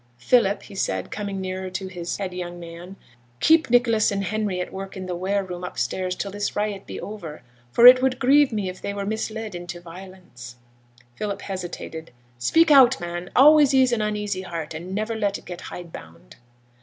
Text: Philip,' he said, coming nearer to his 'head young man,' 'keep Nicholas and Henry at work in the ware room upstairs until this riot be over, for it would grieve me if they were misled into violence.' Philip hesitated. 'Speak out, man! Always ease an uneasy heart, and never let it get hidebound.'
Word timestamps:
Philip,' 0.17 0.63
he 0.63 0.73
said, 0.73 1.11
coming 1.11 1.39
nearer 1.39 1.69
to 1.69 1.85
his 1.85 2.17
'head 2.17 2.33
young 2.33 2.59
man,' 2.59 2.95
'keep 3.39 3.69
Nicholas 3.69 4.09
and 4.11 4.23
Henry 4.23 4.59
at 4.59 4.73
work 4.73 4.97
in 4.97 5.05
the 5.05 5.15
ware 5.15 5.43
room 5.43 5.63
upstairs 5.63 6.15
until 6.15 6.31
this 6.31 6.55
riot 6.55 6.87
be 6.87 6.99
over, 6.99 7.43
for 7.71 7.85
it 7.85 8.01
would 8.01 8.17
grieve 8.17 8.51
me 8.51 8.67
if 8.67 8.81
they 8.81 8.95
were 8.95 9.05
misled 9.05 9.53
into 9.53 9.79
violence.' 9.79 10.55
Philip 11.13 11.43
hesitated. 11.43 12.09
'Speak 12.39 12.71
out, 12.71 12.99
man! 12.99 13.29
Always 13.35 13.75
ease 13.75 13.91
an 13.91 14.01
uneasy 14.01 14.41
heart, 14.41 14.73
and 14.73 14.95
never 14.95 15.13
let 15.13 15.37
it 15.37 15.45
get 15.45 15.61
hidebound.' 15.69 16.37